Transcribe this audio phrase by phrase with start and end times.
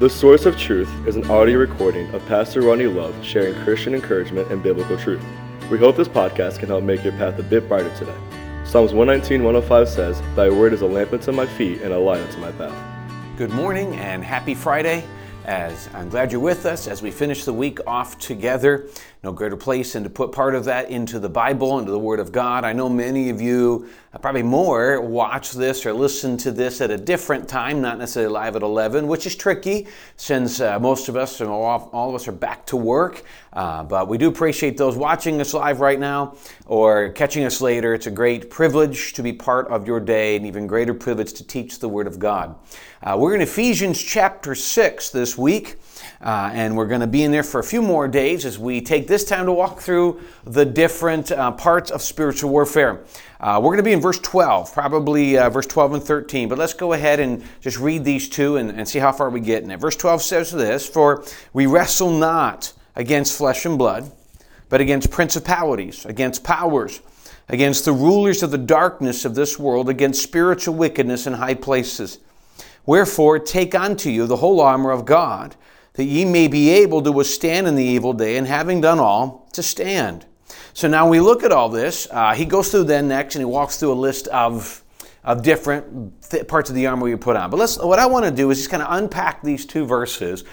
[0.00, 4.50] The Source of Truth is an audio recording of Pastor Ronnie Love sharing Christian encouragement
[4.50, 5.24] and biblical truth.
[5.70, 8.16] We hope this podcast can help make your path a bit brighter today.
[8.64, 12.20] Psalms 119, 105 says, Thy word is a lamp unto my feet and a light
[12.20, 12.76] unto my path.
[13.38, 15.04] Good morning and happy Friday.
[15.44, 18.88] As I'm glad you're with us as we finish the week off together.
[19.24, 22.20] No greater place than to put part of that into the Bible, into the Word
[22.20, 22.62] of God.
[22.62, 26.90] I know many of you, uh, probably more, watch this or listen to this at
[26.90, 29.86] a different time, not necessarily live at 11, which is tricky
[30.18, 33.22] since uh, most of us, and all, all of us, are back to work.
[33.54, 36.36] Uh, but we do appreciate those watching us live right now
[36.66, 37.94] or catching us later.
[37.94, 41.46] It's a great privilege to be part of your day, and even greater privilege to
[41.46, 42.56] teach the Word of God.
[43.02, 45.78] Uh, we're in Ephesians chapter 6 this week.
[46.20, 48.80] Uh, and we're going to be in there for a few more days as we
[48.80, 53.04] take this time to walk through the different uh, parts of spiritual warfare.
[53.40, 56.56] Uh, we're going to be in verse 12, probably uh, verse 12 and 13, but
[56.56, 59.62] let's go ahead and just read these two and, and see how far we get
[59.62, 59.78] in it.
[59.78, 64.10] Verse 12 says this For we wrestle not against flesh and blood,
[64.68, 67.00] but against principalities, against powers,
[67.48, 72.18] against the rulers of the darkness of this world, against spiritual wickedness in high places.
[72.86, 75.54] Wherefore, take unto you the whole armor of God
[75.94, 79.48] that ye may be able to withstand in the evil day, and having done all,
[79.52, 80.26] to stand.
[80.72, 82.08] So now we look at all this.
[82.10, 84.82] Uh, he goes through then next, and he walks through a list of
[85.22, 87.48] of different th- parts of the armor you put on.
[87.50, 87.78] But let's.
[87.78, 90.44] What I want to do is just kind of unpack these two verses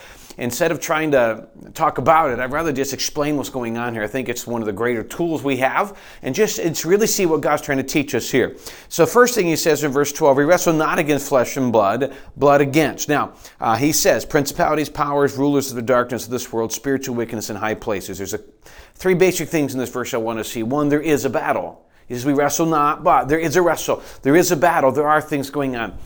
[0.41, 4.01] instead of trying to talk about it, I'd rather just explain what's going on here.
[4.01, 7.27] I think it's one of the greater tools we have, and just it's really see
[7.27, 8.57] what God's trying to teach us here.
[8.89, 12.13] So, first thing he says in verse 12, we wrestle not against flesh and blood,
[12.35, 13.07] blood against.
[13.07, 17.51] Now, uh, he says, principalities, powers, rulers of the darkness of this world, spiritual wickedness
[17.51, 18.17] in high places.
[18.17, 18.41] There's a,
[18.95, 20.63] three basic things in this verse I want to see.
[20.63, 21.85] One, there is a battle.
[22.07, 24.01] He says, we wrestle not, but there is a wrestle.
[24.23, 24.91] There is a battle.
[24.91, 25.97] There are things going on.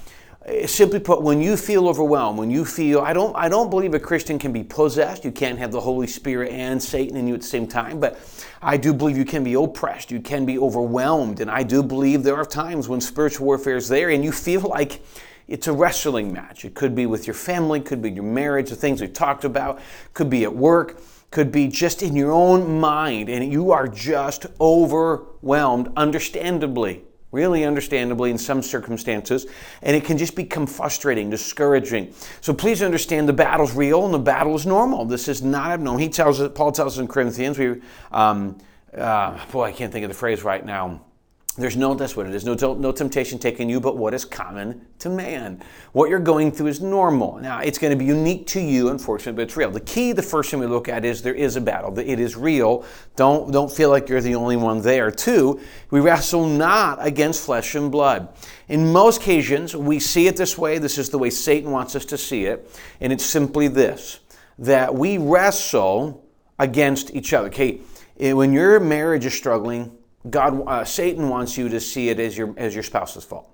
[0.45, 3.95] Eh, simply put, when you feel overwhelmed, when you feel, I don't, I don't believe
[3.95, 5.25] a Christian can be possessed.
[5.25, 8.19] You can't have the Holy Spirit and Satan in you at the same time, but
[8.61, 10.11] I do believe you can be oppressed.
[10.11, 11.39] You can be overwhelmed.
[11.39, 14.61] And I do believe there are times when spiritual warfare is there and you feel
[14.69, 15.01] like
[15.47, 16.63] it's a wrestling match.
[16.63, 19.79] It could be with your family, could be your marriage, the things we talked about,
[20.13, 21.01] could be at work,
[21.31, 28.31] could be just in your own mind, and you are just overwhelmed, understandably really understandably
[28.31, 29.45] in some circumstances,
[29.81, 32.13] and it can just become frustrating, discouraging.
[32.41, 35.05] So please understand the battle's real and the battle is normal.
[35.05, 35.99] This is not abnormal.
[35.99, 37.81] He tells Paul tells us in Corinthians, we,
[38.11, 38.57] um,
[38.97, 41.01] uh, boy, I can't think of the phrase right now.
[41.57, 42.43] There's no, that's what it is.
[42.43, 45.63] No, no temptation taking you, but what is common to man.
[45.93, 47.37] What you're going through is normal.
[47.37, 49.71] Now, it's going to be unique to you, unfortunately, but it's real.
[49.71, 51.97] The key, the first thing we look at is there is a battle.
[51.97, 52.83] It is real.
[53.15, 55.09] Don't, don't feel like you're the only one there.
[55.11, 55.61] Two,
[55.91, 58.27] we wrestle not against flesh and blood.
[58.67, 60.77] In most occasions, we see it this way.
[60.77, 62.69] This is the way Satan wants us to see it.
[62.99, 64.19] And it's simply this
[64.59, 66.25] that we wrestle
[66.59, 67.47] against each other.
[67.47, 67.79] Okay,
[68.17, 69.97] when your marriage is struggling,
[70.29, 73.51] God, uh, Satan wants you to see it as your as your spouse's fault.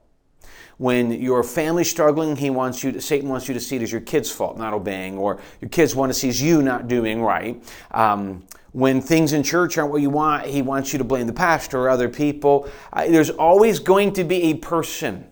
[0.78, 2.92] When your family's struggling, he wants you.
[2.94, 5.70] To, Satan wants you to see it as your kid's fault, not obeying, or your
[5.70, 7.64] kids want to see you not doing right.
[7.92, 11.34] Um, when things in church aren't what you want, he wants you to blame the
[11.34, 12.70] pastor or other people.
[12.94, 15.30] Uh, there's always going to be a person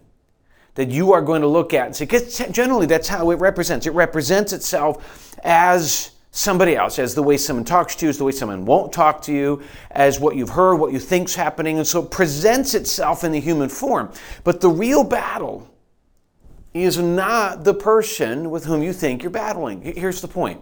[0.76, 3.88] that you are going to look at and say, because generally that's how it represents.
[3.88, 8.24] It represents itself as somebody else, as the way someone talks to you, as the
[8.24, 9.62] way someone won't talk to you,
[9.92, 13.42] as what you've heard, what you think's happening, and so it presents itself in the
[13.42, 14.10] human form.
[14.46, 15.70] But the real battle
[16.74, 19.82] is not the person with whom you think you're battling.
[19.82, 20.62] Here's the point.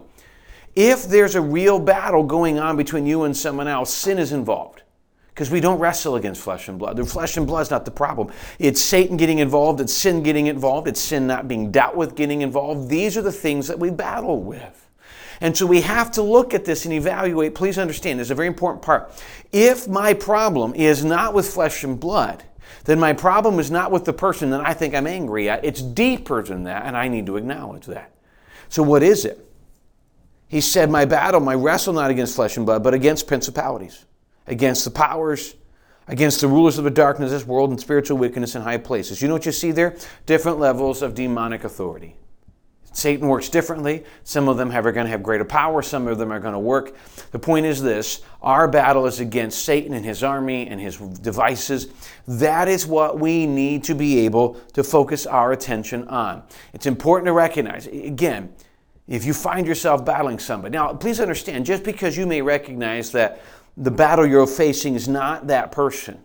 [0.74, 4.82] If there's a real battle going on between you and someone else, sin is involved.
[5.28, 6.96] Because we don't wrestle against flesh and blood.
[6.96, 8.32] The flesh and blood is not the problem.
[8.58, 12.42] It's Satan getting involved, it's sin getting involved, it's sin not being dealt with getting
[12.42, 12.88] involved.
[12.88, 14.87] These are the things that we battle with.
[15.40, 17.54] And so we have to look at this and evaluate.
[17.54, 19.12] Please understand, there's a very important part.
[19.52, 22.42] If my problem is not with flesh and blood,
[22.84, 25.64] then my problem is not with the person that I think I'm angry at.
[25.64, 28.12] It's deeper than that, and I need to acknowledge that.
[28.68, 29.44] So, what is it?
[30.48, 34.04] He said, My battle, my wrestle not against flesh and blood, but against principalities,
[34.46, 35.54] against the powers,
[36.06, 39.20] against the rulers of the darkness of this world, and spiritual wickedness in high places.
[39.20, 39.96] You know what you see there?
[40.26, 42.16] Different levels of demonic authority.
[42.92, 44.04] Satan works differently.
[44.24, 46.58] Some of them are going to have greater power, some of them are going to
[46.58, 46.96] work.
[47.30, 51.88] The point is this our battle is against Satan and his army and his devices.
[52.26, 56.42] That is what we need to be able to focus our attention on.
[56.72, 58.52] It's important to recognize, again,
[59.06, 60.72] if you find yourself battling somebody.
[60.72, 63.40] Now, please understand, just because you may recognize that
[63.76, 66.22] the battle you're facing is not that person,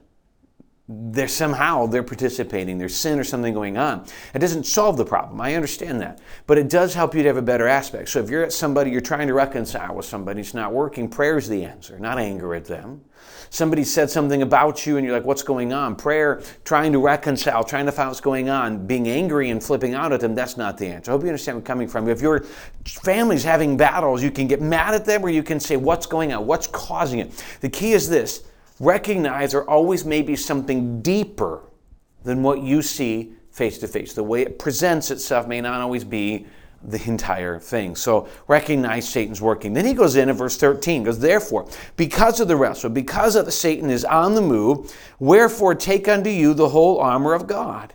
[0.90, 4.06] they're somehow they're participating there's sin or something going on.
[4.34, 5.40] It doesn't solve the problem.
[5.40, 6.20] I understand that.
[6.46, 8.10] But it does help you to have a better aspect.
[8.10, 11.38] So if you're at somebody you're trying to reconcile with somebody it's not working prayer
[11.38, 13.02] is the answer not anger at them.
[13.50, 15.96] Somebody said something about you and you're like what's going on?
[15.96, 20.12] Prayer trying to reconcile trying to find what's going on being angry and flipping out
[20.12, 21.12] at them that's not the answer.
[21.12, 22.10] I hope you understand where i'm coming from.
[22.10, 22.42] If your
[22.84, 26.34] family's having battles you can get mad at them or you can say what's going
[26.34, 26.46] on?
[26.46, 27.42] What's causing it?
[27.62, 28.44] The key is this
[28.80, 31.62] recognize there always may be something deeper
[32.24, 34.14] than what you see face to face.
[34.14, 36.48] The way it presents itself may not always be
[36.84, 37.96] the entire thing.
[37.96, 39.74] So recognize Satan's working.
[39.74, 43.46] Then he goes in in verse 13, goes, Therefore, because of the wrestle, because of
[43.46, 47.94] the Satan is on the move, wherefore take unto you the whole armor of God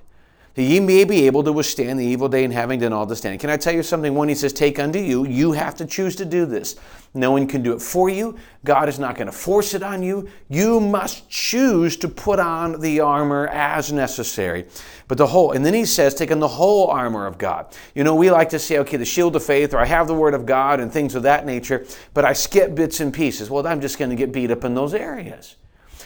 [0.59, 3.15] that ye may be able to withstand the evil day and having done all to
[3.15, 3.39] stand.
[3.39, 4.13] Can I tell you something?
[4.17, 6.75] When he says, Take unto you, you have to choose to do this.
[7.15, 8.37] No one can do it for you.
[8.65, 10.29] God is not going to force it on you.
[10.49, 14.67] You must choose to put on the armor as necessary.
[15.07, 17.73] But the whole, and then he says, take on the whole armor of God.
[17.95, 20.15] You know, we like to say, okay, the shield of faith, or I have the
[20.15, 23.49] word of God and things of that nature, but I skip bits and pieces.
[23.49, 25.55] Well, I'm just going to get beat up in those areas.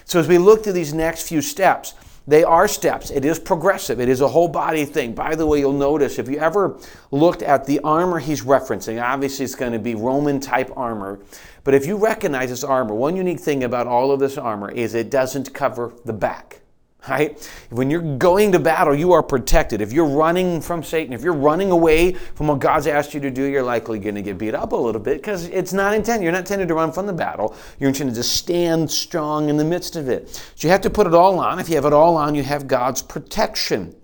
[0.04, 1.94] So as we look through these next few steps,
[2.26, 3.10] they are steps.
[3.10, 4.00] It is progressive.
[4.00, 5.14] It is a whole body thing.
[5.14, 6.78] By the way, you'll notice if you ever
[7.10, 11.20] looked at the armor he's referencing, obviously it's going to be Roman type armor.
[11.64, 14.94] But if you recognize this armor, one unique thing about all of this armor is
[14.94, 16.62] it doesn't cover the back
[17.08, 17.50] right?
[17.70, 19.80] When you're going to battle, you are protected.
[19.80, 23.30] If you're running from Satan, if you're running away from what God's asked you to
[23.30, 26.22] do, you're likely going to get beat up a little bit because it's not intended.
[26.22, 27.56] You're not intended to run from the battle.
[27.78, 30.28] You're intended to stand strong in the midst of it.
[30.54, 31.58] So you have to put it all on.
[31.58, 33.94] If you have it all on, you have God's protection,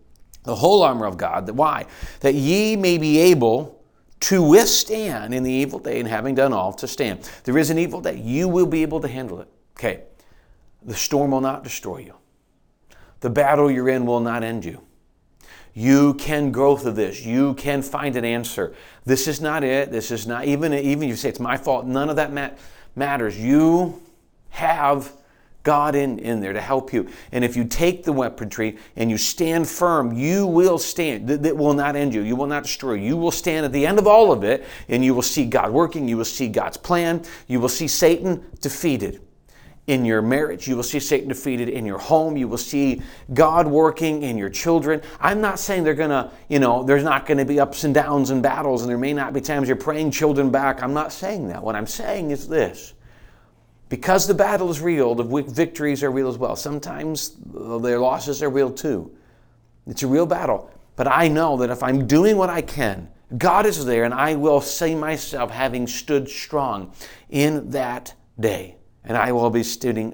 [0.42, 1.48] the whole armor of God.
[1.50, 1.86] Why?
[2.20, 3.78] That ye may be able
[4.20, 7.30] to withstand in the evil day and having done all to stand.
[7.44, 8.16] There is an evil day.
[8.16, 9.48] You will be able to handle it.
[9.78, 10.02] Okay.
[10.82, 12.17] The storm will not destroy you.
[13.20, 14.82] The battle you're in will not end you.
[15.74, 17.24] You can grow through this.
[17.24, 18.74] You can find an answer.
[19.04, 19.92] This is not it.
[19.92, 21.86] This is not even even you say it's my fault.
[21.86, 22.58] None of that mat-
[22.96, 23.38] matters.
[23.38, 24.02] You
[24.50, 25.12] have
[25.62, 27.08] God in, in there to help you.
[27.30, 31.28] And if you take the weaponry and you stand firm, you will stand.
[31.28, 32.22] That will not end you.
[32.22, 32.94] You will not destroy.
[32.94, 35.70] You will stand at the end of all of it and you will see God
[35.70, 36.08] working.
[36.08, 37.22] You will see God's plan.
[37.48, 39.20] You will see Satan defeated
[39.88, 40.68] in your marriage.
[40.68, 42.36] You will see Satan defeated in your home.
[42.36, 43.02] You will see
[43.32, 45.00] God working in your children.
[45.18, 47.94] I'm not saying they're going to, you know, there's not going to be ups and
[47.94, 50.82] downs and battles, and there may not be times you're praying children back.
[50.82, 51.62] I'm not saying that.
[51.62, 52.92] What I'm saying is this.
[53.88, 56.54] Because the battle is real, the victories are real as well.
[56.54, 57.36] Sometimes
[57.80, 59.10] their losses are real too.
[59.86, 60.70] It's a real battle.
[60.96, 63.08] But I know that if I'm doing what I can,
[63.38, 66.92] God is there, and I will see myself having stood strong
[67.30, 68.77] in that day
[69.08, 70.12] and I will be standing,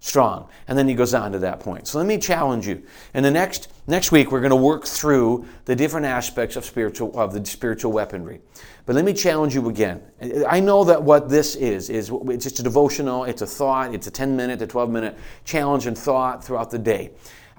[0.00, 0.48] strong.
[0.66, 1.86] And then he goes on to that point.
[1.86, 2.82] So let me challenge you.
[3.12, 7.18] And the next next week we're going to work through the different aspects of spiritual
[7.18, 8.40] of the spiritual weaponry.
[8.86, 10.02] But let me challenge you again.
[10.48, 13.24] I know that what this is is it's just a devotional.
[13.24, 13.94] It's a thought.
[13.94, 17.10] It's a 10 minute to 12 minute challenge and thought throughout the day.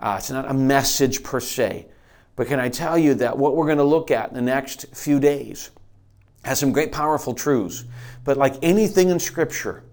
[0.01, 1.87] Uh, it's not a message per se.
[2.35, 4.87] But can I tell you that what we're going to look at in the next
[4.95, 5.69] few days
[6.43, 7.85] has some great powerful truths.
[8.23, 9.83] But like anything in Scripture,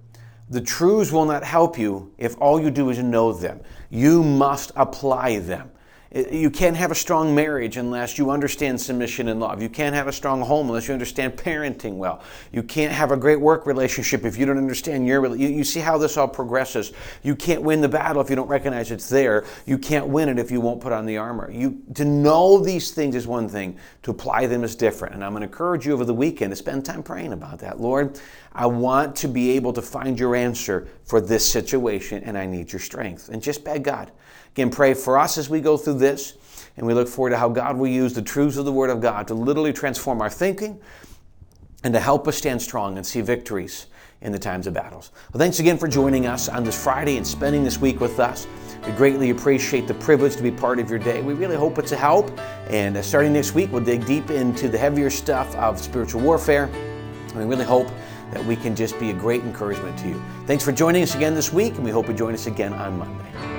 [0.49, 3.61] the truths will not help you if all you do is know them.
[3.91, 5.71] You must apply them.
[6.15, 9.61] You can't have a strong marriage unless you understand submission and love.
[9.61, 12.23] You can't have a strong home unless you understand parenting well.
[12.53, 15.37] You can't have a great work relationship if you don't understand your.
[15.37, 16.93] You, you see how this all progresses.
[17.25, 19.45] You can't win the battle if you don't recognize it's there.
[19.67, 21.51] You can't win it if you won't put on the armor.
[21.51, 23.77] You to know these things is one thing.
[24.05, 25.15] To apply them is different.
[25.15, 27.81] And I'm going to encourage you over the weekend to spend time praying about that.
[27.81, 28.21] Lord,
[28.57, 32.73] I want to be able to find your answer for this situation, and I need
[32.73, 33.29] your strength.
[33.29, 34.11] And just beg God.
[34.53, 36.39] Again, pray for us as we go through this,
[36.79, 39.03] and we look forward to how God will use the truths of the Word of
[39.03, 40.81] God to literally transform our thinking
[41.85, 43.89] and to help us stand strong and see victories
[44.23, 45.11] in the times of battles.
[45.33, 48.47] Well, thanks again for joining us on this Friday and spending this week with us.
[48.87, 51.21] We greatly appreciate the privilege to be part of your day.
[51.21, 52.31] We really hope it's a help.
[52.71, 56.71] And uh, starting next week, we'll dig deep into the heavier stuff of spiritual warfare.
[57.35, 57.89] We really hope
[58.33, 60.23] that we can just be a great encouragement to you.
[60.47, 62.99] Thanks for joining us again this week, and we hope you join us again on
[62.99, 63.56] Monday.